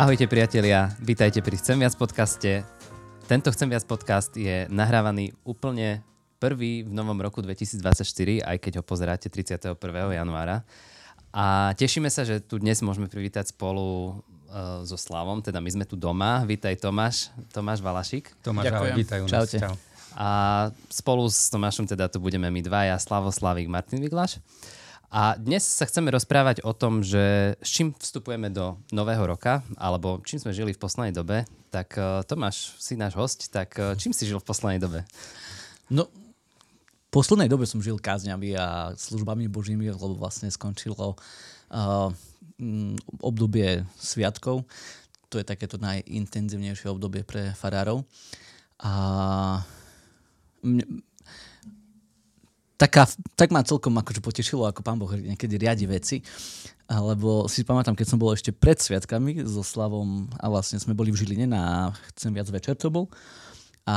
[0.00, 2.64] Ahojte priatelia, vítajte pri Chcem viac podcaste.
[3.28, 6.00] Tento Chcem viac podcast je nahrávaný úplne
[6.40, 9.76] prvý v novom roku 2024, aj keď ho pozeráte 31.
[10.16, 10.64] januára.
[11.36, 15.84] A tešíme sa, že tu dnes môžeme privítať spolu uh, so Slavom, teda my sme
[15.84, 16.48] tu doma.
[16.48, 18.32] Vítaj Tomáš, Tomáš Valašik.
[18.40, 18.96] Tomáš, Ďakujem.
[19.04, 19.32] vítaj u nás.
[19.36, 19.58] Čaute.
[19.60, 19.76] Čau.
[20.16, 20.28] A
[20.88, 24.40] spolu s Tomášom teda tu budeme my dvaja, Slavo Slavik, Martin Viglaš.
[25.10, 30.22] A dnes sa chceme rozprávať o tom, že s čím vstupujeme do nového roka, alebo
[30.22, 31.50] čím sme žili v poslednej dobe.
[31.74, 35.02] Tak uh, Tomáš, si náš host, tak uh, čím si žil v poslednej dobe?
[35.90, 42.14] No, v poslednej dobe som žil kázňami a službami božími, lebo vlastne skončilo uh,
[43.18, 44.62] obdobie sviatkov.
[45.34, 48.06] To je takéto najintenzívnejšie obdobie pre farárov.
[48.78, 48.92] A
[50.62, 51.02] mne,
[52.80, 53.04] taká,
[53.36, 56.24] tak ma celkom akože potešilo, ako pán Boh niekedy riadi veci.
[56.90, 61.14] Lebo si pamätám, keď som bol ešte pred sviatkami so Slavom a vlastne sme boli
[61.14, 63.06] v Žiline na Chcem viac večer to bol.
[63.88, 63.96] A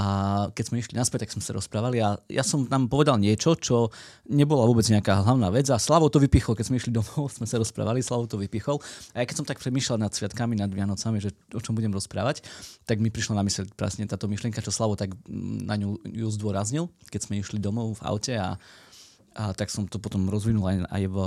[0.56, 3.92] keď sme išli naspäť, tak sme sa rozprávali a ja som tam povedal niečo, čo
[4.32, 7.60] nebola vôbec nejaká hlavná vec a Slavo to vypichol, keď sme išli domov, sme sa
[7.60, 8.80] rozprávali, Slavo to vypichol.
[9.12, 12.48] A ja keď som tak premýšľal nad sviatkami, nad Vianocami, že o čom budem rozprávať,
[12.88, 16.28] tak mi prišla na mysle presne táto myšlienka, čo Slavo tak mm, na ňu ju
[16.32, 18.56] zdôraznil, keď sme išli domov v aute a,
[19.36, 21.18] a tak som to potom rozvinul aj, aj v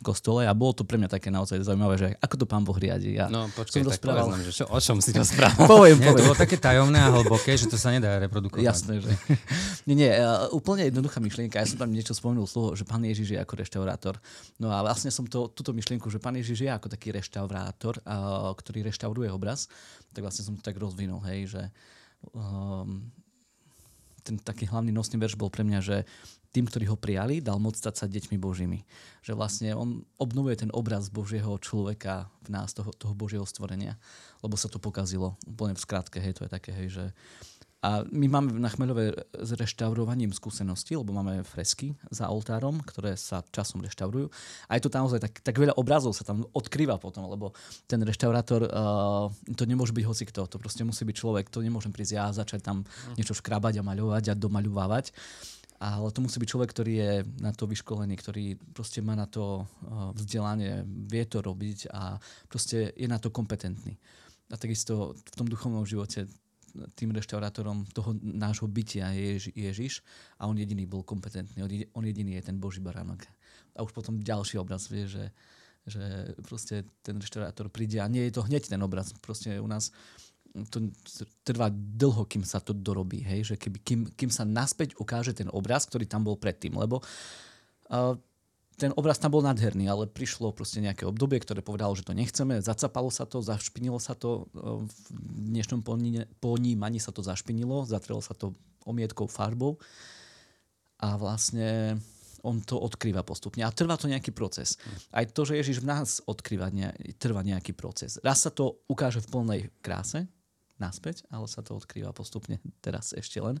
[0.00, 3.20] kostole a bolo to pre mňa také naozaj zaujímavé, že ako to pán Boh riadi.
[3.20, 5.68] Ja No počkaj, som tak povedz nám, že čo, o čom si rozprával.
[5.68, 6.26] poviem, Nie, to poviem.
[6.26, 8.64] bolo také tajomné a hlboké, že to sa nedá reprodukovať.
[8.64, 9.12] Jasné, že...
[9.88, 11.60] nie, nie, uh, úplne jednoduchá myšlienka.
[11.60, 14.14] Ja som tam niečo spomenul toho, že pán Ježiš je ako reštaurátor.
[14.56, 18.50] No a vlastne som to, túto myšlienku, že pán Ježiš je ako taký reštaurátor, uh,
[18.56, 19.68] ktorý reštauruje obraz,
[20.16, 21.62] tak vlastne som to tak rozvinul, hej, že
[22.32, 23.04] um,
[24.20, 25.96] ten taký hlavný nosný verš bol pre mňa, že
[26.50, 28.82] tým, ktorí ho prijali, dal moc stať sa deťmi Božími.
[29.22, 33.94] Že vlastne on obnovuje ten obraz Božieho človeka v nás, toho, toho Božieho stvorenia,
[34.42, 35.38] lebo sa to pokazilo.
[35.46, 37.04] Úplne v skratke, hej, to je také, hej, že
[37.80, 43.40] a my máme na Chmeľove s reštaurovaním skúsenosti, lebo máme fresky za oltárom, ktoré sa
[43.48, 44.28] časom reštaurujú.
[44.68, 47.56] A je to tam naozaj tak, tak veľa obrazov sa tam odkrýva potom, lebo
[47.88, 52.12] ten reštaurátor, uh, to nemôže byť hocikto, to proste musí byť človek, to nemôžem prísť
[52.20, 52.84] ja a začať tam
[53.16, 55.16] niečo škrabať a maľovať a domaľovávať.
[55.80, 59.64] Ale to musí byť človek, ktorý je na to vyškolený, ktorý proste má na to
[59.64, 62.20] uh, vzdelanie, vie to robiť a
[62.52, 63.96] proste je na to kompetentný.
[64.52, 66.28] A takisto v tom duchovnom živote
[66.94, 69.92] tým reštaurátorom toho nášho bytia je Ježi, Ježiš
[70.38, 73.26] a on jediný bol kompetentný, on jediný je ten Boží baránok.
[73.74, 75.32] A už potom ďalší obraz vie, že,
[75.86, 79.10] že proste ten reštaurátor príde a nie je to hneď ten obraz.
[79.18, 79.90] Proste u nás
[80.70, 80.90] to
[81.46, 83.54] trvá dlho, kým sa to dorobí, hej?
[83.54, 88.14] že keby, kým, kým sa naspäť ukáže ten obraz, ktorý tam bol predtým, lebo uh,
[88.74, 92.58] ten obraz tam bol nádherný, ale prišlo proste nejaké obdobie, ktoré povedalo, že to nechceme,
[92.64, 94.96] zacapalo sa to, zašpinilo sa to, uh, v
[95.54, 98.56] dnešnom poní- ponímaní sa to zašpinilo, zatrelo sa to
[98.88, 99.78] omietkou farbou
[100.98, 102.00] a vlastne
[102.40, 103.60] on to odkrýva postupne.
[103.64, 104.80] A trvá to nejaký proces.
[105.12, 108.16] Aj to, že Ježiš v nás odkrýva, ne, trvá nejaký proces.
[108.24, 110.24] Raz sa to ukáže v plnej kráse,
[110.80, 113.60] naspäť, ale sa to odkrýva postupne teraz ešte len.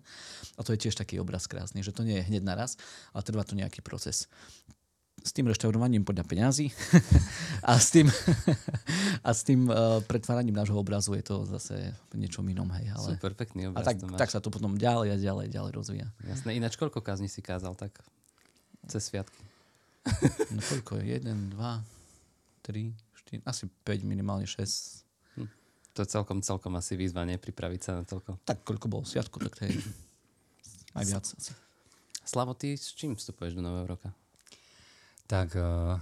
[0.56, 2.80] A to je tiež taký obraz krásny, že to nie je hneď naraz,
[3.12, 4.26] ale trvá to nejaký proces.
[5.20, 6.72] S tým reštaurovaním podľa peňazí
[7.70, 8.08] a s tým,
[9.28, 12.72] a s tým uh, pretváraním nášho obrazu je to zase niečom inom.
[12.72, 13.20] Hej, ale...
[13.20, 14.16] Super, pekný A obraz tak, to máš.
[14.16, 16.08] tak sa to potom ďalej a ďalej, ďalej rozvíja.
[16.24, 17.92] Jasné, ináč koľko kázní si kázal tak
[18.88, 19.44] cez sviatky?
[20.56, 21.20] No koľko je?
[21.20, 21.60] 1, 2,
[22.64, 22.96] 3,
[23.36, 25.09] 4, asi 5, minimálne 6.
[26.00, 27.36] To je celkom, celkom asi výzva, nie?
[27.36, 28.40] Pripraviť sa na toľko.
[28.48, 29.76] Tak koľko bolo sviatku, tak to je
[30.96, 31.52] aj viac asi.
[32.24, 34.08] Slavo, ty s čím vstupuješ do nového roka?
[35.28, 36.00] Tak uh,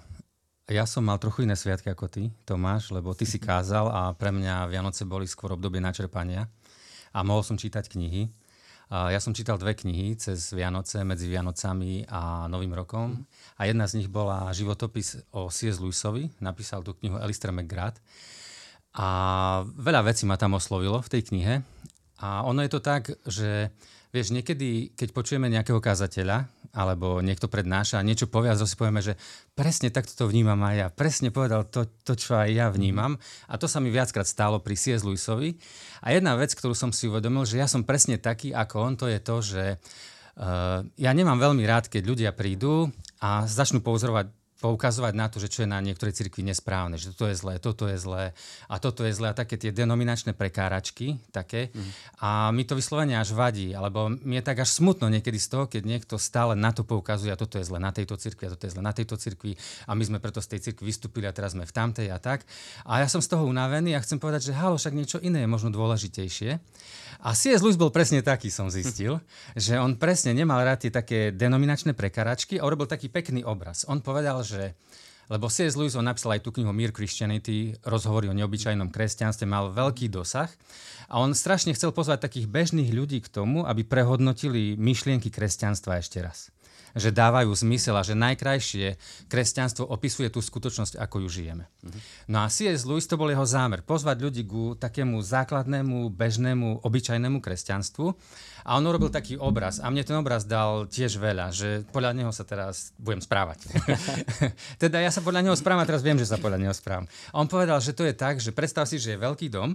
[0.71, 4.31] ja som mal trochu iné sviatky ako ty, Tomáš, lebo ty si kázal a pre
[4.31, 6.47] mňa Vianoce boli skôr obdobie načerpania
[7.11, 8.31] a mohol som čítať knihy.
[8.87, 13.27] Uh, ja som čítal dve knihy cez Vianoce, medzi Vianocami a Novým rokom
[13.59, 15.83] a jedna z nich bola životopis o C.S.
[15.83, 17.99] Lewisovi, napísal tú knihu Alistair McGrath
[18.97, 19.09] a
[19.67, 21.55] veľa vecí ma tam oslovilo v tej knihe.
[22.19, 23.71] A ono je to tak, že
[24.11, 29.01] vieš, niekedy, keď počujeme nejakého kázateľa, alebo niekto prednáša a niečo povie a si povieme,
[29.01, 29.17] že
[29.57, 30.89] presne takto to vnímam aj ja.
[30.93, 33.17] Presne povedal to, to, čo aj ja vnímam.
[33.49, 35.05] A to sa mi viackrát stalo pri C.S.
[35.05, 35.57] Lewisovi.
[36.05, 39.07] A jedna vec, ktorú som si uvedomil, že ja som presne taký ako on, to
[39.09, 45.15] je to, že uh, ja nemám veľmi rád, keď ľudia prídu a začnú pozorovať poukazovať
[45.15, 47.95] na to, že čo je na niektorej cirkvi nesprávne, že toto je zlé, toto je
[47.95, 48.35] zlé
[48.67, 51.71] a toto je zlé a také tie denominačné prekáračky také.
[51.71, 51.91] Mm.
[52.19, 55.65] A mi to vyslovene až vadí, alebo mi je tak až smutno niekedy z toho,
[55.71, 58.67] keď niekto stále na to poukazuje a toto je zlé na tejto cirkvi a toto
[58.67, 59.55] je zlé na tejto cirkvi
[59.87, 62.43] a my sme preto z tej cirkvi vystúpili a teraz sme v tamtej a tak.
[62.83, 65.49] A ja som z toho unavený a chcem povedať, že halo, však niečo iné je
[65.49, 66.59] možno dôležitejšie.
[67.19, 67.63] A C.S.
[67.67, 69.19] Lewis bol presne taký, som zistil,
[69.59, 73.87] že on presne nemal rád tie také denominačné prekáračky a urobil taký pekný obraz.
[73.91, 74.73] On povedal, že
[75.29, 75.77] lebo C.S.
[75.77, 80.49] Lewis, on napísal aj tú knihu Mere Christianity, rozhovory o neobyčajnom kresťanstve, mal veľký dosah
[81.05, 86.25] a on strašne chcel pozvať takých bežných ľudí k tomu, aby prehodnotili myšlienky kresťanstva ešte
[86.25, 86.49] raz
[86.97, 88.97] že dávajú zmysel a že najkrajšie
[89.29, 91.65] kresťanstvo opisuje tú skutočnosť, ako ju žijeme.
[91.69, 92.01] Mm-hmm.
[92.33, 92.87] No a C.S.
[92.89, 98.07] Lewis to bol jeho zámer, pozvať ľudí ku takému základnému, bežnému, obyčajnému kresťanstvu
[98.69, 102.33] a on urobil taký obraz a mne ten obraz dal tiež veľa, že podľa neho
[102.33, 103.65] sa teraz budem správať.
[104.83, 107.09] teda ja sa podľa neho správam a teraz viem, že sa podľa neho správam.
[107.33, 109.73] A on povedal, že to je tak, že predstav si, že je veľký dom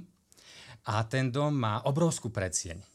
[0.83, 2.92] a ten dom má obrovskú predsieň.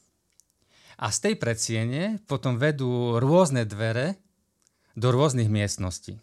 [0.99, 4.19] A z tej predsiene potom vedú rôzne dvere
[4.99, 6.19] do rôznych miestností.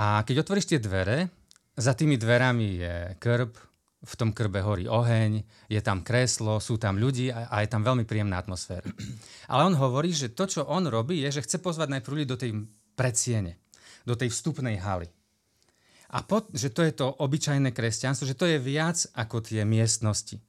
[0.00, 1.28] A keď otvoríš tie dvere,
[1.76, 3.52] za tými dverami je krb,
[4.00, 8.08] v tom krbe horí oheň, je tam kreslo, sú tam ľudí a, je tam veľmi
[8.08, 8.88] príjemná atmosféra.
[9.52, 12.40] Ale on hovorí, že to, čo on robí, je, že chce pozvať najprv ľudí do
[12.40, 12.64] tej
[12.96, 13.60] predsiene,
[14.08, 15.12] do tej vstupnej haly.
[16.10, 20.40] A pod, že to je to obyčajné kresťanstvo, že to je viac ako tie miestnosti.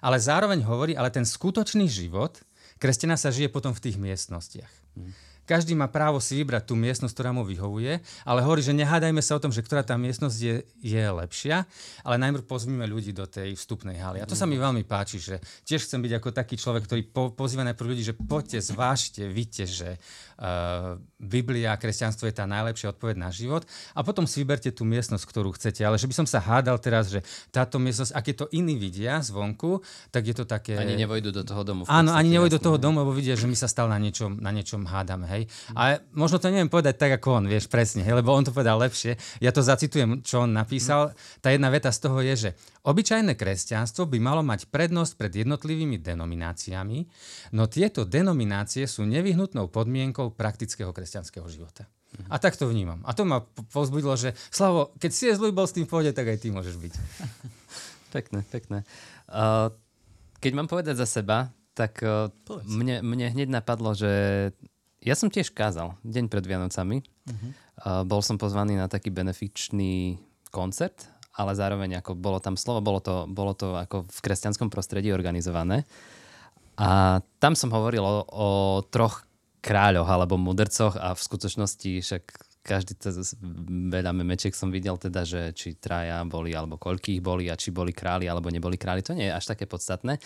[0.00, 2.40] Ale zároveň hovorí, ale ten skutočný život
[2.78, 4.72] Kresťana sa žije potom v tých miestnostiach.
[4.98, 5.12] Hmm.
[5.44, 9.36] Každý má právo si vybrať tú miestnosť, ktorá mu vyhovuje, ale hovorí, že nehádajme sa
[9.36, 11.68] o tom, že ktorá tá miestnosť je, je lepšia,
[12.00, 14.24] ale najmä pozvíme ľudí do tej vstupnej haly.
[14.24, 17.36] A to sa mi veľmi páči, že tiež chcem byť ako taký človek, ktorý po,
[17.36, 20.00] pozýva najprv ľudí, že poďte, zvážte, vidíte, že
[21.18, 23.64] Biblia a kresťanstvo je tá najlepšia odpoveď na život
[23.96, 25.80] a potom si vyberte tú miestnosť, ktorú chcete.
[25.86, 29.22] Ale že by som sa hádal teraz, že táto miestnosť, ak je to iní vidia
[29.22, 30.76] zvonku, tak je to také...
[30.76, 31.82] Ani nevojdu do toho domu.
[31.86, 34.50] Áno, ani nevojdu do toho domu, lebo vidia, že my sa stále na niečom, na
[34.52, 35.42] niečom hádame hej.
[35.72, 38.76] Ale možno to neviem povedať tak, ako on, vieš, presne, hej, lebo on to povedal
[38.78, 39.16] lepšie.
[39.40, 41.16] Ja to zacitujem, čo on napísal.
[41.40, 42.50] Tá jedna veta z toho je, že
[42.84, 46.98] obyčajné kresťanstvo by malo mať prednosť pred jednotlivými denomináciami,
[47.56, 51.88] no tieto denominácie sú nevyhnutnou podmienkou praktického kresťanského života.
[52.30, 53.02] A tak to vnímam.
[53.02, 53.42] A to ma
[53.74, 56.78] povzbudilo, že Slavo, keď si zlý bol s tým v pohode, tak aj ty môžeš
[56.78, 56.92] byť.
[58.14, 58.78] pekné, pekné.
[59.26, 59.74] Uh,
[60.38, 62.30] keď mám povedať za seba, tak uh,
[62.70, 64.10] mne, mne hneď napadlo, že
[65.02, 67.02] ja som tiež kázal deň pred Vianocami.
[67.02, 67.50] Uh-huh.
[67.82, 70.22] Uh, bol som pozvaný na taký benefičný
[70.54, 75.10] koncert, ale zároveň ako bolo tam slovo, bolo to, bolo to ako v kresťanskom prostredí
[75.10, 75.82] organizované.
[76.78, 78.48] A tam som hovoril o, o
[78.86, 79.26] troch
[79.64, 82.24] kráľoch alebo mudrcoch a v skutočnosti však
[82.64, 83.12] každý to
[83.92, 87.92] veľa memečiek som videl teda, že či traja boli alebo koľkých boli a či boli
[87.92, 89.04] králi alebo neboli králi.
[89.04, 90.16] To nie je až také podstatné.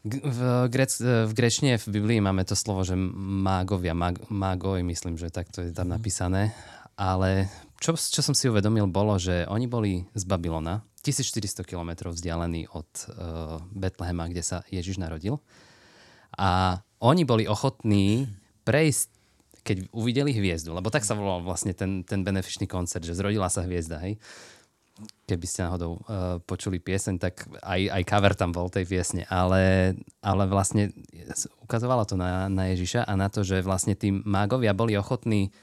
[0.00, 0.40] V,
[0.72, 5.60] grec, v grečne v Biblii máme to slovo, že mágovia, mág, mágoj, myslím, že takto
[5.60, 5.94] je tam mhm.
[6.00, 6.42] napísané.
[6.96, 12.68] Ale čo, čo som si uvedomil, bolo, že oni boli z Babylona, 1400 km vzdialení
[12.76, 15.40] od uh, Betlehema, kde sa Ježiš narodil.
[16.36, 18.28] A oni boli ochotní
[18.64, 19.08] prejsť,
[19.64, 23.64] keď uvideli hviezdu, lebo tak sa volal vlastne ten, ten benefičný koncert, že zrodila sa
[23.64, 24.20] hviezda, hej
[25.24, 29.94] keby ste náhodou uh, počuli pieseň, tak aj, aj cover tam bol tej piesne, ale,
[30.20, 30.92] ale vlastne
[31.64, 35.54] ukazovalo to na, na Ježiša a na to, že vlastne tí mágovia boli ochotní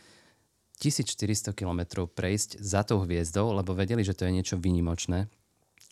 [0.77, 5.25] 1400 kilometrov prejsť za tou hviezdou, lebo vedeli, že to je niečo vynimočné.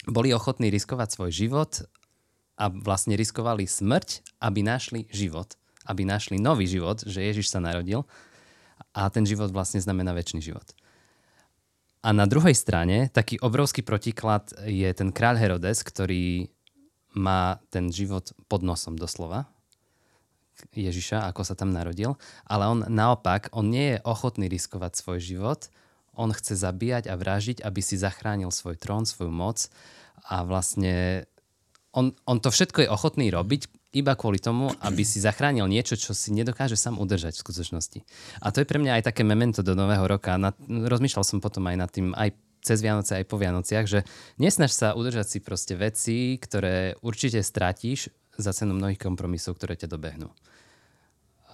[0.06, 1.72] Boli ochotní riskovať svoj život
[2.56, 5.60] a vlastne riskovali smrť, aby našli život.
[5.86, 8.08] Aby našli nový život, že Ježiš sa narodil
[8.96, 10.66] a ten život vlastne znamená väčší život.
[12.06, 16.54] A na druhej strane taký obrovský protiklad je ten kráľ Herodes, ktorý
[17.16, 19.50] má ten život pod nosom doslova.
[20.72, 22.16] Ježiša, ako sa tam narodil.
[22.48, 25.68] Ale on naopak, on nie je ochotný riskovať svoj život.
[26.16, 29.68] On chce zabíjať a vražiť, aby si zachránil svoj trón, svoju moc.
[30.30, 31.26] A vlastne
[31.96, 36.12] on, on to všetko je ochotný robiť, iba kvôli tomu, aby si zachránil niečo, čo
[36.12, 38.00] si nedokáže sám udržať v skutočnosti.
[38.44, 40.36] A to je pre mňa aj také memento do nového roka.
[40.36, 44.04] Na, rozmýšľal som potom aj nad tým, aj cez Vianoce, aj po Vianociach, že
[44.36, 49.88] nesnaž sa udržať si proste veci, ktoré určite stratíš za cenu mnohých kompromisov, ktoré ťa
[49.88, 50.28] dobehnú.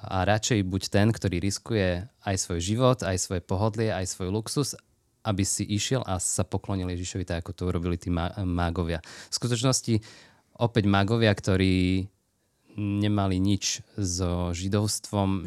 [0.01, 4.73] A radšej buď ten, ktorý riskuje aj svoj život, aj svoje pohodlie, aj svoj luxus,
[5.21, 8.09] aby si išiel a sa poklonil Ježišovi tak, ako to urobili tí
[8.41, 9.05] mágovia.
[9.29, 10.01] V skutočnosti
[10.61, 12.05] opäť mágovia, ktorí
[12.77, 15.43] nemali nič so židovstvom,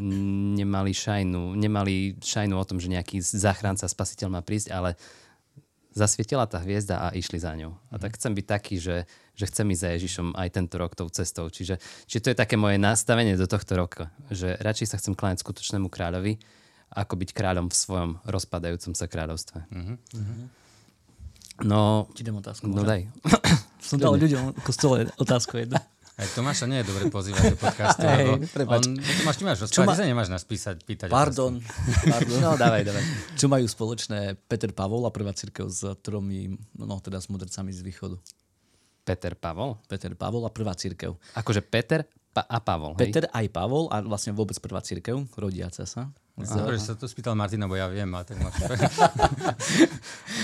[0.59, 4.99] nemali šajnu, nemali šajnu o tom, že nejaký záchranca, spasiteľ má prísť, ale
[5.95, 7.73] zasvietila tá hviezda a išli za ňou.
[7.89, 9.07] A tak chcem byť taký, že,
[9.39, 11.47] že chcem ísť za Ježišom aj tento rok tou cestou.
[11.49, 11.79] Čiže,
[12.11, 15.87] čiže to je také moje nastavenie do tohto roka, že radšej sa chcem kláňať skutočnému
[15.87, 16.43] kráľovi,
[16.93, 19.59] ako byť kráľom v svojom rozpadajúcom sa kráľovstve.
[19.71, 19.97] Mm-hmm.
[21.63, 22.67] No, Ti dám otázku.
[22.67, 23.07] no daj.
[23.85, 25.77] Som dal ľuďom v kostole otázku jednu.
[26.15, 28.87] Aj Tomáša nie je dobre pozývať do podcastu, lebo prepáč.
[28.87, 31.09] on, Tomáš, ty máš ma- rozprávať, sa nemáš nás písať, pýtať.
[31.11, 31.59] Pardon.
[32.07, 32.39] Pardon.
[32.39, 33.05] No, dávaj, dávaj.
[33.35, 37.83] Čo majú spoločné Peter Pavol a prvá církev s tromi, no teda s mudrcami z
[37.83, 38.15] východu?
[39.03, 39.83] Peter Pavol?
[39.85, 41.19] Peter Pavol a prvá církev.
[41.35, 43.11] Akože Peter pa- a Pavol, hej?
[43.11, 46.15] Peter aj Pavol a vlastne vôbec prvá církev, rodiaca sa.
[46.35, 46.59] Z...
[46.59, 48.59] Dobre, že sa to spýtal Martina, bo ja viem, a tak máš...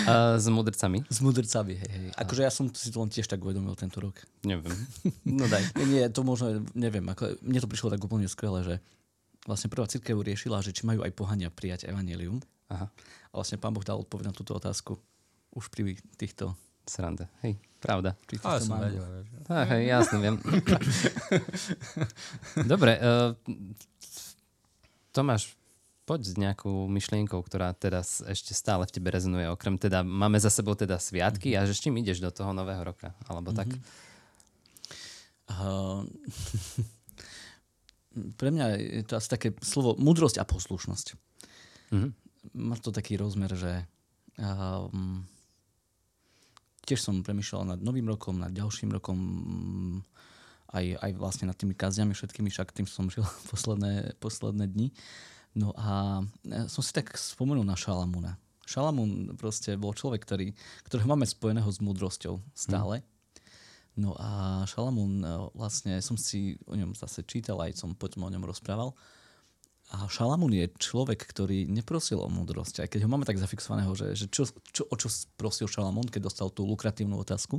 [0.07, 1.03] A s mudrcami?
[1.11, 2.09] S mudrcami, hej, hej.
[2.15, 4.23] Akože ja som si to len tiež tak uvedomil tento rok.
[4.47, 4.71] Neviem.
[5.27, 5.67] No daj.
[5.83, 8.75] Nie, nie, to možno, neviem, ako, mne to prišlo tak úplne skvelé, že
[9.51, 12.39] vlastne prvá církev riešila, že či majú aj pohania prijať evanelium.
[12.71, 12.87] Aha,
[13.31, 14.95] A vlastne pán Boh dal odpoveď na túto otázku
[15.59, 16.55] už pri týchto...
[16.87, 17.27] sranda.
[17.43, 18.15] Hej, pravda.
[18.31, 19.03] Týchto Ale som vedel.
[19.51, 20.37] hej, jasne, viem.
[22.79, 23.35] Dobre, uh,
[25.11, 25.59] Tomáš,
[26.11, 29.47] poď s nejakou myšlienkou, ktorá teraz ešte stále v tebe rezonuje.
[29.47, 32.83] Okrem teda, máme za sebou teda sviatky a že s čím ideš do toho nového
[32.83, 33.15] roka?
[33.31, 33.71] Alebo tak?
[35.47, 36.03] Uh,
[38.43, 41.15] pre mňa je to asi také slovo múdrosť a poslušnosť.
[41.95, 42.11] Mhm.
[42.59, 43.87] Má to taký rozmer, že
[44.35, 45.23] um,
[46.91, 49.19] tiež som premyšľal nad novým rokom, nad ďalším rokom,
[50.75, 53.23] aj, aj vlastne nad tými kaziami všetkými, však tým som žil
[53.55, 54.91] posledné, posledné dni.
[55.55, 58.39] No a e, som si tak spomenul na Šalamúna.
[58.63, 60.55] Šalamún proste bol človek, ktorý,
[60.87, 63.03] ktorého máme spojeného s múdrosťou stále.
[63.99, 65.29] No a Šalamún, e,
[65.59, 68.95] vlastne som si o ňom zase čítal, aj som potom o ňom rozprával.
[69.91, 72.87] A Šalamún je človek, ktorý neprosil o múdrosť.
[72.87, 76.31] Aj keď ho máme tak zafixovaného, že, že čo, čo, o čo prosil Šalamún, keď
[76.31, 77.59] dostal tú lukratívnu otázku.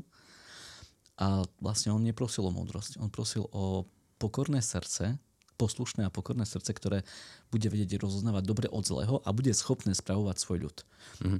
[1.20, 3.04] A vlastne on neprosil o múdrosť.
[3.04, 3.84] On prosil o
[4.16, 5.20] pokorné srdce,
[5.62, 7.06] poslušné a pokorné srdce, ktoré
[7.54, 10.78] bude vedieť rozoznávať dobre od zlého a bude schopné spravovať svoj ľud.
[11.22, 11.40] Mm-hmm.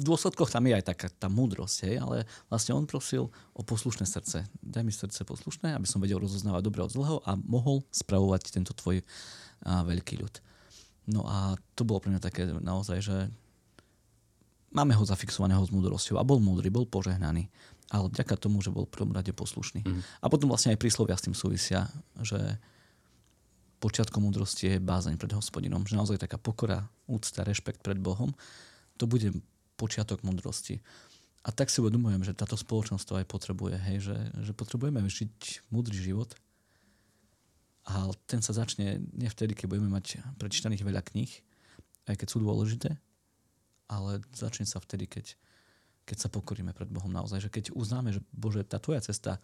[0.00, 4.08] V dôsledkoch tam je aj taká tá múdrosť, hej, ale vlastne on prosil o poslušné
[4.08, 4.48] srdce.
[4.64, 8.72] Daj mi srdce poslušné, aby som vedel rozoznávať dobre od zlého a mohol spravovať tento
[8.72, 10.34] tvoj a, veľký ľud.
[11.10, 13.16] No a to bolo pre mňa také naozaj, že
[14.70, 17.50] máme ho zafixovaného s múdrosťou a bol múdry, bol požehnaný,
[17.90, 19.82] ale vďaka tomu, že bol v prvom rade poslušný.
[19.82, 20.00] Mm.
[20.22, 21.90] A potom vlastne aj príslovia s tým súvisia,
[22.22, 22.38] že
[23.80, 28.36] počiatkom múdrosti je bázeň pred hospodinom, že naozaj taká pokora, úcta, rešpekt pred Bohom,
[29.00, 29.32] to bude
[29.80, 30.84] počiatok múdrosti.
[31.40, 35.64] A tak si uvedomujem, že táto spoločnosť to aj potrebuje, hej, že, že potrebujeme žiť
[35.72, 36.36] múdry život
[37.88, 41.32] a ten sa začne nie vtedy, keď budeme mať prečítaných veľa kníh,
[42.12, 42.92] aj keď sú dôležité,
[43.88, 45.32] ale začne sa vtedy, keď,
[46.04, 49.40] keď sa pokoríme pred Bohom naozaj, že keď uznáme, že Bože, tá tvoja cesta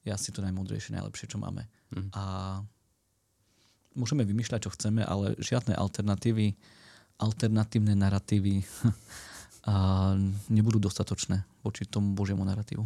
[0.00, 1.68] je asi to najmúdrejšie, najlepšie, čo máme.
[1.92, 2.08] Mm.
[2.16, 2.24] A
[3.94, 6.54] môžeme vymýšľať, čo chceme, ale žiadne alternatívy,
[7.18, 8.62] alternatívne narratívy
[10.56, 12.84] nebudú dostatočné voči tomu Božiemu narratívu.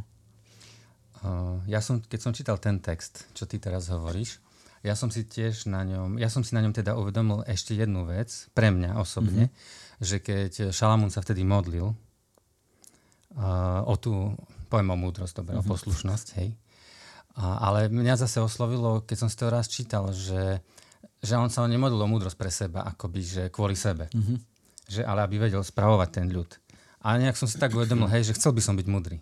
[1.67, 4.39] Ja som, keď som čítal ten text, čo ty teraz hovoríš,
[4.87, 8.07] ja som si tiež na ňom, ja som si na ňom teda uvedomil ešte jednu
[8.07, 9.99] vec, pre mňa osobne, mm-hmm.
[9.99, 14.39] že keď Šalamún sa vtedy modlil uh, o tú,
[14.71, 15.67] poviem o múdrosť, dobre, mm-hmm.
[15.67, 16.55] o poslušnosť, hej.
[17.39, 20.63] A, ale mňa zase oslovilo, keď som si to raz čítal, že,
[21.19, 24.07] že on sa nemodlil o múdrosť pre seba, akoby, že kvôli sebe.
[24.11, 24.39] Mm-hmm.
[24.89, 26.49] Že, ale aby vedel spravovať ten ľud.
[27.05, 29.19] A nejak som si tak uvedomil, hej, že chcel by som byť múdry.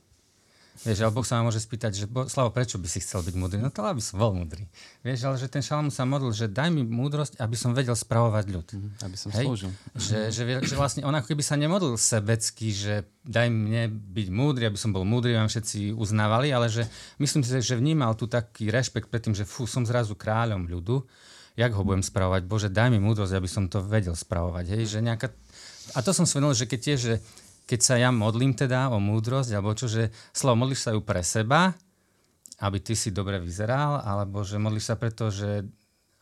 [0.85, 3.33] Vieš, ale Boh sa ma môže spýtať, že bo, Slavo, prečo by si chcel byť
[3.33, 3.57] múdry?
[3.57, 4.69] No to aby som bol múdry.
[5.01, 8.45] Vieš, ale že ten Šalamún sa modlil, že daj mi múdrosť, aby som vedel spravovať
[8.53, 8.67] ľud.
[8.69, 9.47] Mm-hmm, aby som Hej?
[9.49, 9.71] slúžil.
[9.97, 14.29] Že, že, vie- že vlastne on ako keby sa nemodlil sebecky, že daj mne byť
[14.29, 16.85] múdry, aby som bol múdry, vám všetci uznávali, ale že
[17.17, 21.01] myslím si, že vnímal tu taký rešpekt pred tým, že fú, som zrazu kráľom ľudu,
[21.57, 22.45] jak ho budem spravovať?
[22.45, 24.77] Bože, daj mi múdrosť, aby som to vedel spravovať.
[24.77, 24.83] Hej?
[24.97, 25.33] Že nejaká...
[25.97, 27.15] A to som svedol, že keď tiež, že
[27.67, 31.25] keď sa ja modlím teda o múdrosť, alebo čo, že slovo modlíš sa ju pre
[31.25, 31.75] seba,
[32.63, 35.67] aby ty si dobre vyzeral, alebo že modlíš sa preto, že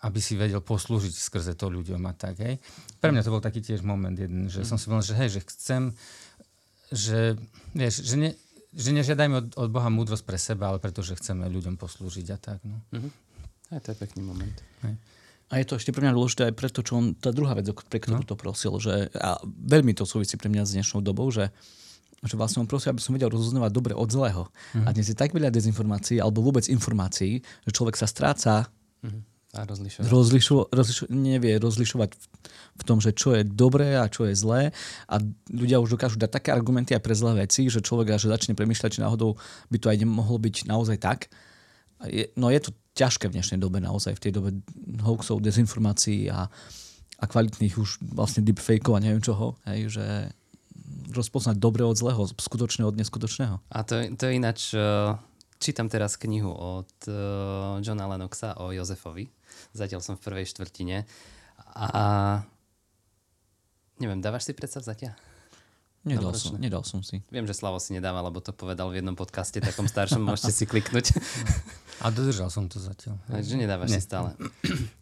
[0.05, 2.61] aby si vedel poslúžiť skrze to ľuďom a tak, hej.
[3.01, 5.41] Pre mňa to bol taký tiež moment jeden, že som si povedal, že hej, že
[5.49, 5.83] chcem,
[6.93, 7.21] že,
[7.73, 8.31] vieš, že, ne,
[8.77, 12.39] že nežiadajme od, od Boha múdrosť pre seba, ale preto, že chceme ľuďom poslúžiť a
[12.41, 12.85] tak, no.
[13.73, 14.57] Aj to je pekný moment.
[15.55, 18.03] A je to ešte pre mňa dôležité aj preto, čo on, tá druhá vec, pre
[18.03, 18.29] ktorú no.
[18.29, 21.55] to prosil, že, a veľmi to súvisí pre mňa s dnešnou dobou, že
[22.25, 24.49] že vlastne on prosí, aby som vedel rozoznávať dobre od zlého.
[24.49, 24.89] Mm-hmm.
[24.89, 28.65] A dnes je tak veľa dezinformácií, alebo vôbec informácií, že človek sa stráca
[29.05, 29.21] mm-hmm.
[29.53, 30.09] a rozlišovať.
[30.09, 32.17] Rozlišu, rozlišu, nevie rozlišovať
[32.81, 34.73] v, tom, že čo je dobré a čo je zlé.
[35.05, 35.21] A
[35.53, 38.91] ľudia už dokážu dať také argumenty aj pre zlé veci, že človek až začne premýšľať,
[38.97, 39.37] či náhodou
[39.69, 41.29] by to aj nemohlo byť naozaj tak.
[42.41, 44.51] No je to ťažké v dnešnej dobe naozaj, v tej dobe
[45.03, 46.47] hoaxov, dezinformácií a,
[47.19, 50.07] a kvalitných už vlastne deepfakeov a neviem čoho, hej, že
[51.11, 53.57] rozpoznať dobre od zlého, skutočného od neskutočného.
[53.71, 55.19] A to, to je ináč, uh,
[55.59, 59.27] čítam teraz knihu od uh, Johna Lennoxa o Jozefovi.
[59.75, 61.07] Zatiaľ som v prvej štvrtine.
[61.75, 62.43] A
[63.99, 65.15] neviem, dávaš si predstavzatia?
[66.05, 67.25] Nedal som, nedal som si.
[67.33, 70.65] Viem, že Slavo si nedáva, lebo to povedal v jednom podcaste takom staršom, môžete si
[70.69, 71.17] kliknúť.
[72.05, 73.17] A dodržal som to zatiaľ.
[73.25, 73.99] Takže nedávaš Nie.
[73.99, 74.37] si stále.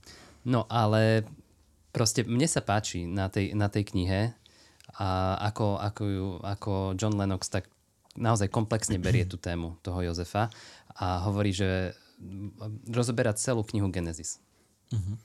[0.42, 1.23] No ale
[1.94, 4.35] proste mne sa páči na tej, na tej knihe,
[4.99, 7.71] a ako, ako, ju, ako John Lennox tak
[8.18, 10.52] naozaj komplexne berie tú tému toho Jozefa
[10.92, 11.97] a hovorí, že
[12.90, 14.38] rozoberá celú knihu Genesis.
[14.92, 15.16] Uh-huh.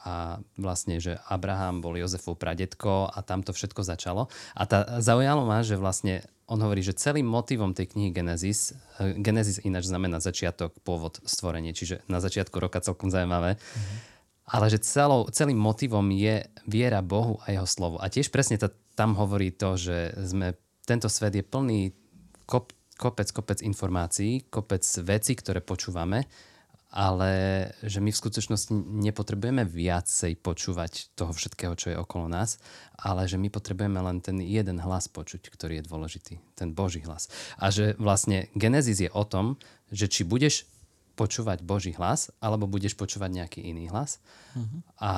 [0.00, 4.32] A vlastne, že Abraham bol Jozefov pradetko a tam to všetko začalo.
[4.56, 9.14] A tá, zaujalo ma, že vlastne on hovorí, že celým motivom tej knihy Genesis, eh,
[9.14, 13.96] Genesis ináč znamená začiatok, pôvod, stvorenie, čiže na začiatku roka celkom zaujímavé, uh-huh.
[14.50, 18.02] ale že celou, celým motivom je viera Bohu a jeho slovo.
[18.02, 21.94] A tiež presne tá, tam hovorí to, že sme, tento svet je plný
[22.50, 26.26] kop, kopec, kopec informácií, kopec vecí, ktoré počúvame,
[26.90, 27.30] ale
[27.86, 32.58] že my v skutočnosti nepotrebujeme viacej počúvať toho všetkého, čo je okolo nás,
[32.98, 37.30] ale že my potrebujeme len ten jeden hlas počuť, ktorý je dôležitý, ten Boží hlas.
[37.62, 39.54] A že vlastne Genesis je o tom,
[39.94, 40.66] že či budeš
[41.14, 44.24] počúvať Boží hlas, alebo budeš počúvať nejaký iný hlas.
[44.56, 44.80] Uh-huh.
[44.96, 45.10] A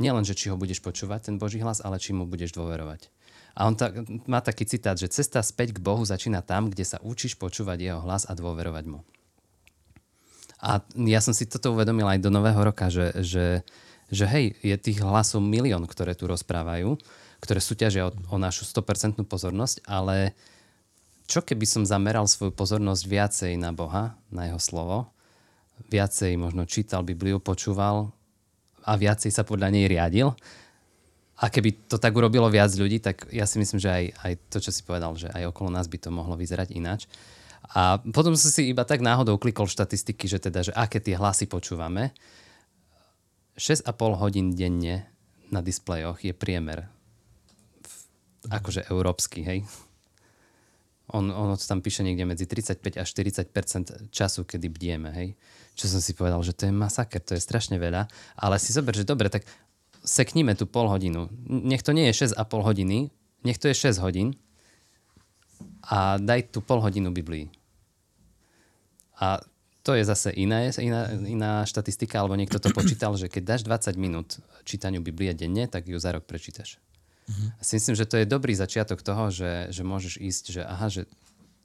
[0.00, 3.12] nielen, že či ho budeš počúvať, ten Boží hlas, ale či mu budeš dôverovať.
[3.52, 3.92] A on ta,
[4.24, 8.00] má taký citát, že cesta späť k Bohu začína tam, kde sa učíš počúvať jeho
[8.00, 9.04] hlas a dôverovať mu.
[10.62, 13.66] A ja som si toto uvedomil aj do nového roka, že, že,
[14.14, 16.94] že hej, je tých hlasov milión, ktoré tu rozprávajú,
[17.42, 20.38] ktoré súťažia o, o našu 100% pozornosť, ale
[21.26, 25.10] čo keby som zameral svoju pozornosť viacej na Boha, na jeho slovo,
[25.90, 28.14] viacej možno čítal Bibliu, počúval
[28.86, 30.30] a viacej sa podľa nej riadil,
[31.42, 34.58] a keby to tak urobilo viac ľudí, tak ja si myslím, že aj, aj to,
[34.62, 37.10] čo si povedal, že aj okolo nás by to mohlo vyzerať ináč.
[37.72, 41.48] A potom som si iba tak náhodou klikol štatistiky, že teda, že aké tie hlasy
[41.48, 42.12] počúvame.
[43.56, 43.88] 6,5
[44.20, 45.08] hodín denne
[45.48, 46.88] na displejoch je priemer.
[48.48, 49.60] Akože európsky, hej.
[51.12, 55.28] On, on to tam píše niekde medzi 35 až 40% času, kedy bdieme, hej.
[55.76, 58.08] Čo som si povedal, že to je masaker, to je strašne veľa.
[58.36, 59.44] Ale si zober, že dobre, tak
[60.04, 61.28] sekníme tu pol hodinu.
[61.48, 63.12] Nech to nie je 6,5 hodiny,
[63.44, 64.36] nech to je 6 hodín
[65.86, 67.61] a daj tu pol hodinu Biblii.
[69.22, 69.38] A
[69.86, 73.94] to je zase iná, iná, iná štatistika, alebo niekto to počítal, že keď dáš 20
[73.94, 76.82] minút čítaniu Biblie denne, tak ju za rok prečítaš.
[77.30, 77.54] Uh-huh.
[77.58, 80.90] A si myslím, že to je dobrý začiatok toho, že, že môžeš ísť, že aha,
[80.90, 81.06] že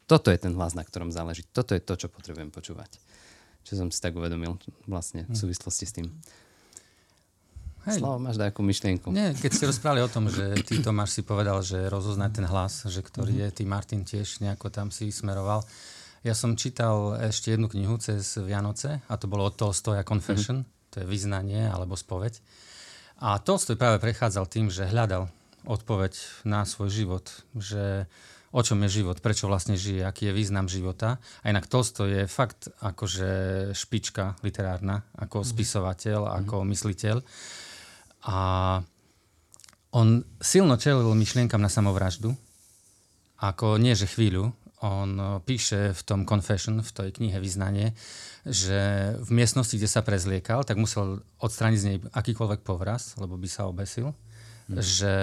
[0.05, 1.45] toto je ten hlas, na ktorom záleží.
[1.49, 3.01] Toto je to, čo potrebujem počúvať.
[3.65, 5.37] Čo som si tak uvedomil vlastne v mhm.
[5.37, 6.07] súvislosti s tým.
[7.87, 8.03] Hej.
[8.03, 9.15] Slavo, máš nejakú myšlienku?
[9.15, 12.83] Nie, keď ste rozprávali o tom, že ty Tomáš si povedal, že rozoznať ten hlas,
[12.83, 13.47] že ktorý mm-hmm.
[13.47, 15.63] je, ty Martin tiež nejako tam si smeroval.
[16.25, 20.89] Ja som čítal ešte jednu knihu cez Vianoce a to bolo od Tolstoja Confession, mm-hmm.
[20.93, 22.41] to je vyznanie alebo spoveď.
[23.21, 25.29] A Tolstoj práve prechádzal tým, že hľadal
[25.65, 26.13] odpoveď
[26.45, 27.25] na svoj život,
[27.57, 28.05] že
[28.55, 31.19] o čom je život, prečo vlastne žije, aký je význam života.
[31.43, 33.29] A inak Tolstoj je fakt akože
[33.75, 35.51] špička literárna, ako mm-hmm.
[35.53, 37.17] spisovateľ, ako mysliteľ.
[38.27, 38.39] A
[39.91, 42.35] on silno čelil myšlienkam na samovraždu.
[43.37, 44.53] Ako nie, že chvíľu.
[44.85, 47.97] On píše v tom Confession, v tej knihe Vyznanie,
[48.45, 53.49] že v miestnosti, kde sa prezliekal, tak musel odstrániť z nej akýkoľvek povraz, lebo by
[53.49, 54.13] sa obesil.
[54.69, 54.77] Mm.
[54.77, 55.13] Že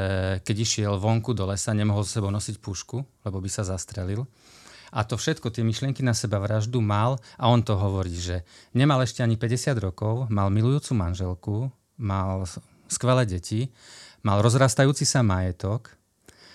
[0.42, 4.26] keď išiel vonku do lesa, nemohol s sebou nosiť pušku, lebo by sa zastrelil.
[4.94, 9.02] A to všetko, tie myšlienky na seba vraždu mal a on to hovorí, že nemal
[9.02, 11.56] ešte ani 50 rokov, mal milujúcu manželku,
[11.98, 12.46] mal
[12.86, 13.74] skvelé deti,
[14.22, 15.94] mal rozrastajúci sa majetok,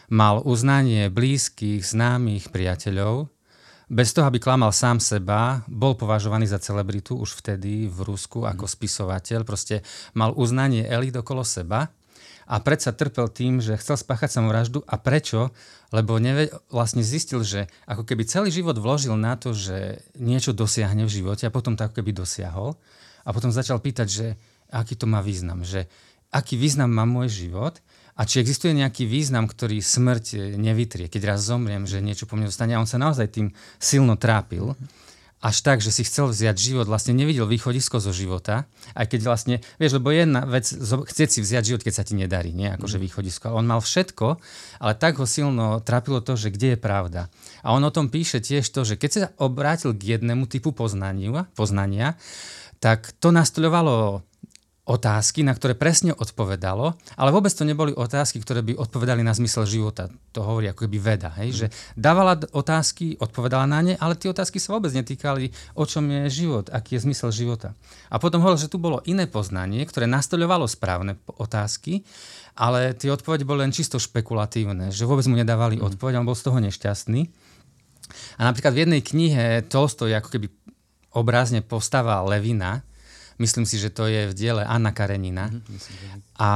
[0.10, 3.30] mal uznanie blízkych, známych priateľov,
[3.90, 8.70] bez toho, aby klamal sám seba, bol považovaný za celebritu už vtedy v Rusku ako
[8.70, 8.72] mhm.
[8.78, 9.82] spisovateľ, proste
[10.14, 11.90] mal uznanie elít okolo seba
[12.50, 14.82] a predsa trpel tým, že chcel spáchať samovraždu.
[14.90, 15.54] A prečo?
[15.94, 21.06] Lebo neve, vlastne zistil, že ako keby celý život vložil na to, že niečo dosiahne
[21.06, 22.74] v živote a potom to ako keby dosiahol.
[23.22, 24.28] A potom začal pýtať, že
[24.74, 25.86] aký to má význam, že
[26.34, 27.78] aký význam má môj život
[28.20, 32.52] a či existuje nejaký význam, ktorý smrť nevytrie, keď raz zomriem, že niečo po mne
[32.52, 32.76] zostane.
[32.76, 34.76] A on sa naozaj tým silno trápil.
[35.40, 39.56] Až tak, že si chcel vziať život, vlastne nevidel východisko zo života, aj keď vlastne,
[39.80, 43.48] vieš, lebo jedna vec, chcieť si vziať život, keď sa ti nedarí, nie akože východisko.
[43.48, 44.36] Ale on mal všetko,
[44.84, 47.32] ale tak ho silno trápilo to, že kde je pravda.
[47.64, 51.48] A on o tom píše tiež to, že keď sa obrátil k jednému typu poznania,
[51.56, 52.20] poznania
[52.80, 54.24] tak to nastoľovalo
[54.90, 59.70] otázky, na ktoré presne odpovedalo, ale vôbec to neboli otázky, ktoré by odpovedali na zmysel
[59.70, 60.10] života.
[60.34, 61.54] To hovorí ako keby veda, hej?
[61.54, 61.58] Mm.
[61.62, 66.42] že dávala otázky, odpovedala na ne, ale tie otázky sa vôbec netýkali, o čom je
[66.42, 67.78] život, aký je zmysel života.
[68.10, 72.02] A potom hovoril, že tu bolo iné poznanie, ktoré nastoľovalo správne otázky,
[72.58, 75.86] ale tie odpovede boli len čisto špekulatívne, že vôbec mu nedávali mm.
[75.86, 77.30] odpoveď, on bol z toho nešťastný.
[78.42, 80.50] A napríklad v jednej knihe Tolstoj ako keby
[81.14, 82.82] obrazne postava Levina,
[83.40, 85.48] Myslím si, že to je v diele Anna Karenina.
[85.48, 86.52] Mm-hmm, a,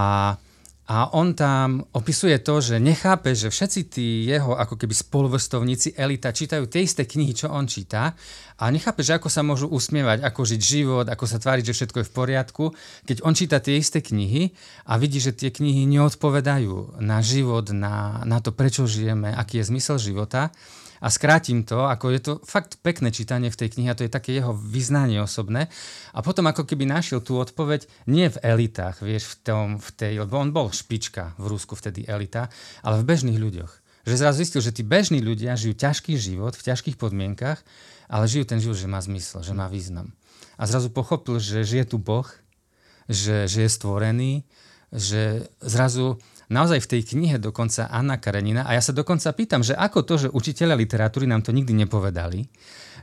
[0.84, 6.36] a on tam opisuje to, že nechápe, že všetci tí jeho ako keby spoluvrstovníci, elita,
[6.36, 8.12] čítajú tie isté knihy, čo on číta
[8.60, 11.98] a nechápe, že ako sa môžu usmievať, ako žiť život, ako sa tváriť, že všetko
[12.04, 12.66] je v poriadku,
[13.08, 14.52] keď on číta tie isté knihy
[14.86, 19.72] a vidí, že tie knihy neodpovedajú na život, na, na to, prečo žijeme, aký je
[19.72, 20.52] zmysel života
[21.04, 24.16] a skrátim to, ako je to fakt pekné čítanie v tej knihe a to je
[24.16, 25.68] také jeho vyznanie osobné.
[26.16, 30.24] A potom ako keby našiel tú odpoveď nie v elitách, vieš, v, tom, v tej,
[30.24, 32.48] lebo on bol špička v Rusku vtedy elita,
[32.88, 33.84] ale v bežných ľuďoch.
[34.08, 37.60] Že zrazu zistil, že tí bežní ľudia žijú ťažký život v ťažkých podmienkach,
[38.08, 40.16] ale žijú ten život, že má zmysel, že má význam.
[40.56, 42.28] A zrazu pochopil, že žije tu Boh,
[43.12, 44.48] že, že je stvorený,
[44.94, 49.78] že zrazu naozaj v tej knihe dokonca Anna Karenina, a ja sa dokonca pýtam, že
[49.78, 52.48] ako to, že učiteľa literatúry nám to nikdy nepovedali,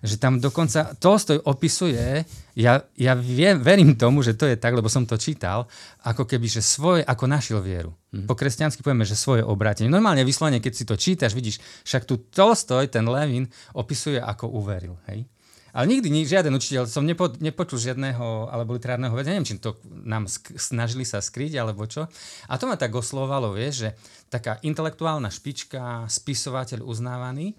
[0.01, 2.25] že tam dokonca Tolstoj opisuje,
[2.57, 5.69] ja, ja viem, verím tomu, že to je tak, lebo som to čítal,
[6.01, 7.93] ako keby, že svoje, ako našiel vieru.
[8.13, 8.25] Mm.
[8.25, 9.93] Po kresťansky povieme, že svoje obrátenie.
[9.93, 13.45] Normálne vyslovene, keď si to čítaš, vidíš, však tu Tolstoj, ten Levin,
[13.77, 14.97] opisuje, ako uveril.
[15.13, 15.29] Hej?
[15.71, 19.79] Ale nikdy ni, žiaden učiteľ, som nepo, nepočul žiadneho alebo literárneho veda, neviem, či to
[19.87, 22.11] nám sk- snažili sa skryť alebo čo.
[22.51, 23.89] A to ma tak oslovalo, vieš, že
[24.27, 27.55] taká intelektuálna špička, spisovateľ uznávaný,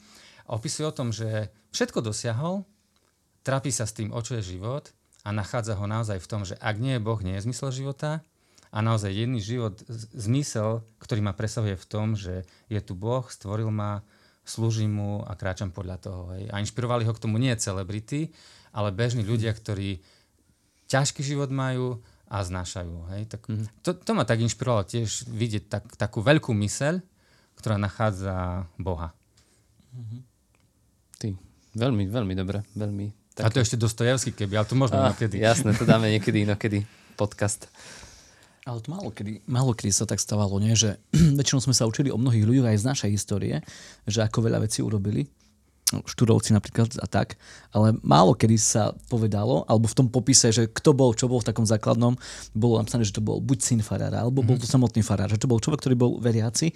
[0.51, 2.67] opisuje o tom, že všetko dosiahol,
[3.47, 4.91] trápi sa s tým, o čo je život
[5.23, 8.19] a nachádza ho naozaj v tom, že ak nie je Boh, nie je zmysel života
[8.71, 9.79] a naozaj jedný život,
[10.15, 14.03] zmysel, ktorý ma presahuje v tom, že je tu Boh, stvoril ma,
[14.57, 16.21] slúžim mu a kráčam podľa toho.
[16.35, 16.51] Hej.
[16.51, 18.35] A inšpirovali ho k tomu nie celebrity,
[18.75, 20.03] ale bežní ľudia, ktorí
[20.91, 22.95] ťažký život majú a znášajú.
[23.15, 23.21] Hej.
[23.31, 23.67] Tak mm-hmm.
[23.83, 26.99] to, to ma tak inšpirovalo tiež vidieť tak, takú veľkú myseľ,
[27.55, 29.15] ktorá nachádza Boha.
[29.95, 30.21] Mm-hmm.
[31.19, 31.27] Ty,
[31.75, 32.63] veľmi, veľmi dobre.
[32.75, 33.45] Veľmi, také.
[33.47, 35.39] A to ešte Dostojevský keby, ale to možno ah, inokedy.
[35.39, 36.83] Jasné, to dáme niekedy inokedy
[37.15, 37.71] podcast.
[38.61, 40.77] Ale to málo kedy, málo kedy sa tak stávalo, nie?
[40.77, 41.01] že
[41.39, 43.55] väčšinou sme sa učili o mnohých ľuďoch aj z našej histórie,
[44.05, 45.25] že ako veľa vecí urobili,
[46.07, 47.35] štúrovci napríklad a tak,
[47.75, 51.51] ale málo kedy sa povedalo, alebo v tom popise, že kto bol, čo bol v
[51.51, 52.15] takom základnom,
[52.55, 54.73] bolo napísané, že to bol buď syn farára, alebo bol to mhm.
[54.79, 56.71] samotný farár, že to bol človek, ktorý bol veriaci,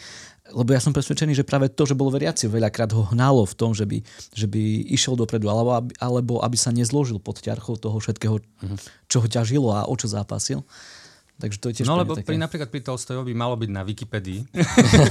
[0.51, 3.71] lebo ja som presvedčený, že práve to, že bol veriaci, veľakrát ho hnalo v tom,
[3.71, 4.03] že by,
[4.35, 8.75] že by išiel dopredu, alebo aby, alebo aby sa nezložil pod ťarchou toho všetkého, mhm.
[9.07, 10.65] čo ho ťažilo a o čo zápasil.
[11.35, 12.31] Takže to je tiež no lebo také...
[12.31, 14.55] pri, napríklad pri Tolstojovi malo byť na Wikipedii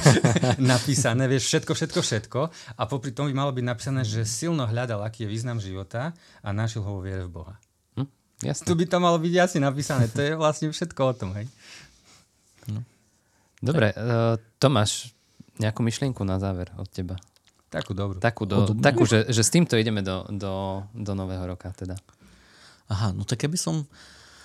[0.72, 2.40] napísané, vieš, všetko, všetko, všetko.
[2.80, 6.48] A popri tom by malo byť napísané, že silno hľadal, aký je význam života a
[6.56, 7.54] našiel ho vo viere v Boha.
[8.00, 8.08] Hm?
[8.40, 8.64] Jasne.
[8.64, 10.08] Tu by to malo byť jasne napísané.
[10.16, 11.44] To je vlastne všetko o tom, hej.
[12.72, 12.80] No.
[13.60, 15.12] Dobre, uh, Tomáš,
[15.60, 17.20] nejakú myšlienku na záver od teba.
[17.68, 18.16] Takú dobrú.
[18.16, 22.00] Takú, do, takú že, že s týmto ideme do, do, do nového roka teda.
[22.88, 23.84] Aha, no tak keby som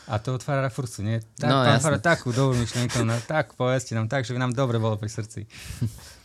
[0.09, 1.21] a to od Farara Furcu, nie?
[1.37, 4.57] Tak, no, pán Farar, takú dobrú myšlienku, no, tak povedzte nám tak, že by nám
[4.57, 5.45] dobre bolo pri srdci.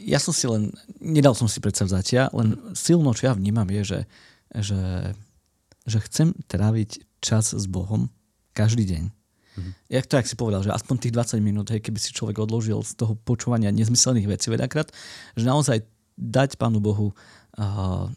[0.00, 4.00] Ja som si len, nedal som si predsavzatia, len silno, čo ja vnímam, je, že,
[4.56, 5.12] že,
[5.84, 8.08] že chcem tráviť čas s Bohom
[8.56, 9.04] každý deň.
[9.12, 9.72] Mm-hmm.
[9.92, 12.80] Jak to, jak si povedal, že aspoň tých 20 minút, hej, keby si človek odložil
[12.80, 14.88] z toho počúvania nezmyselných vecí veľakrát,
[15.36, 15.84] že naozaj
[16.16, 18.08] dať Pánu Bohu uh,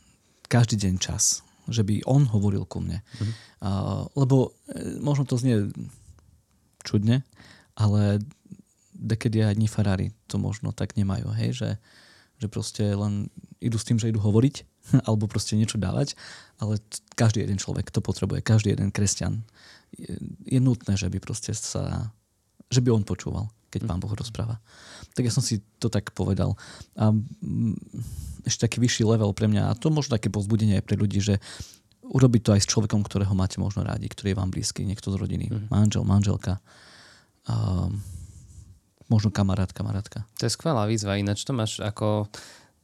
[0.47, 3.03] každý deň čas že by on hovoril ku mne.
[3.03, 3.33] Mm-hmm.
[3.57, 5.67] Uh, lebo e, možno to znie
[6.85, 7.27] čudne,
[7.75, 8.23] ale
[8.97, 11.69] dekedy aj dní farári to možno tak nemajú, hej, že,
[12.41, 13.29] že proste len
[13.61, 14.65] idú s tým, že idú hovoriť
[15.07, 16.17] alebo proste niečo dávať,
[16.57, 16.81] ale
[17.13, 19.45] každý jeden človek to potrebuje, každý jeden kresťan.
[19.93, 22.09] Je, je nutné, že by proste sa,
[22.71, 24.57] že by on počúval, keď pán Boh rozpráva.
[25.13, 26.57] Tak ja som si to tak povedal.
[26.97, 27.13] A
[28.43, 31.37] ešte taký vyšší level pre mňa a to možno také povzbudenie aj pre ľudí, že
[32.07, 35.19] urobiť to aj s človekom, ktorého máte možno rádi, ktorý je vám blízky, niekto z
[35.19, 35.67] rodiny, mm.
[35.67, 36.63] manžel, manželka.
[37.45, 37.87] a
[39.07, 40.27] možno kamarát, kamarátka.
[40.39, 42.27] To je skvelá výzva, ináč to máš ako...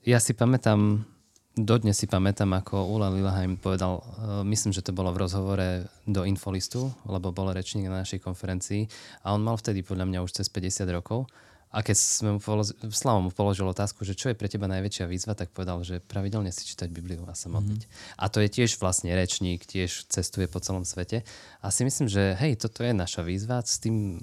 [0.03, 1.07] Ja si pamätám,
[1.53, 6.25] dodnes si pamätám, ako Ula Lilleheim povedal, uh, myslím, že to bolo v rozhovore do
[6.25, 8.89] Infolistu, lebo bol rečník na našej konferencii
[9.21, 11.29] a on mal vtedy podľa mňa už cez 50 rokov
[11.73, 15.09] a keď sme mu položili, Slavo mu položil otázku, že čo je pre teba najväčšia
[15.09, 17.81] výzva, tak povedal, že pravidelne si čítať Bibliu a sa modliť.
[17.81, 18.21] Mm-hmm.
[18.21, 21.25] A to je tiež vlastne rečník, tiež cestuje po celom svete.
[21.65, 24.21] A si myslím, že hej, toto je naša výzva, s tým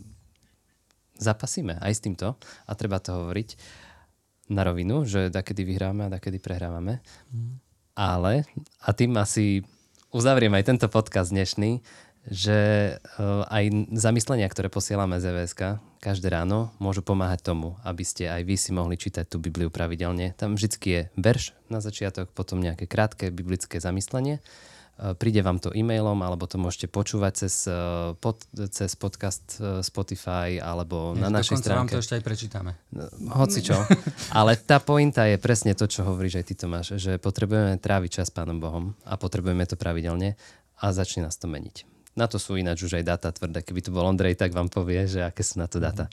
[1.18, 3.48] zapasíme aj s týmto a treba to hovoriť
[4.50, 6.98] na rovinu, že kedy vyhráme a kedy prehrávame.
[7.30, 7.62] Mm.
[7.94, 8.44] Ale,
[8.82, 9.62] a tým asi
[10.10, 11.80] uzavriem aj tento podcast dnešný,
[12.28, 12.58] že
[13.16, 15.60] uh, aj zamyslenia, ktoré posielame z EVSK
[16.04, 20.36] každé ráno, môžu pomáhať tomu, aby ste aj vy si mohli čítať tú Bibliu pravidelne.
[20.36, 24.46] Tam vždy je verš na začiatok, potom nejaké krátke biblické zamyslenie Eh,
[25.16, 30.60] príde vám to e-mailom, alebo to môžete počúvať cez, eh, pod, cez podcast eh, Spotify
[30.60, 31.96] alebo Nie, na našej stránke.
[31.96, 32.70] vám to ešte aj prečítame.
[33.32, 33.80] Hoci čo.
[34.36, 38.28] Ale tá pointa je presne to, čo hovoríš aj ty Tomáš, že potrebujeme tráviť čas
[38.28, 40.36] s Pánom Bohom a potrebujeme to pravidelne
[40.80, 41.88] a začne nás to meniť.
[42.18, 43.64] Na to sú ináč už aj dáta tvrdé.
[43.64, 46.12] Keby tu bol Ondrej, tak vám povie, že aké sú na to dáta.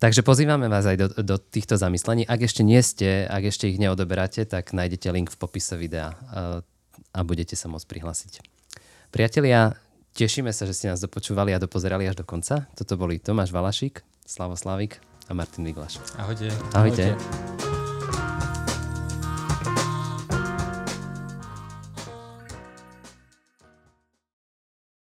[0.00, 2.24] Takže pozývame vás aj do, do týchto zamyslení.
[2.24, 6.16] Ak ešte nie ste, ak ešte ich neodoberáte, tak nájdete link v popise videa
[7.10, 8.32] a budete sa môcť prihlásiť.
[9.10, 9.74] Priatelia,
[10.14, 12.70] tešíme sa, že ste nás dopočúvali a dopozerali až do konca.
[12.78, 15.98] Toto boli Tomáš Valašík, Slavo Slavik a Martin Viglaš.
[16.18, 16.50] Ahojte.
[16.74, 17.14] Ahojte.
[17.18, 17.69] Ahojte.